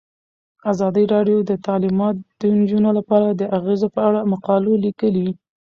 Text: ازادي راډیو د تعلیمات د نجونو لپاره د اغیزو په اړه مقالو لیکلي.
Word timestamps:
ازادي 0.71 1.03
راډیو 1.13 1.37
د 1.49 1.51
تعلیمات 1.65 2.15
د 2.41 2.41
نجونو 2.59 2.89
لپاره 2.97 3.27
د 3.31 3.41
اغیزو 3.57 3.87
په 3.95 3.99
اړه 4.07 4.21
مقالو 4.33 4.71
لیکلي. 4.85 5.27